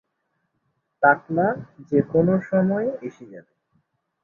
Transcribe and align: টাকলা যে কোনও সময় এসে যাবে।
টাকলা 1.03 1.47
যে 1.89 1.99
কোনও 2.11 2.35
সময় 2.49 2.87
এসে 3.01 3.25
যাবে। 3.25 3.53